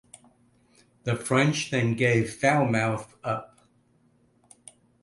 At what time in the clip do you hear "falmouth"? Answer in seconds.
2.33-3.15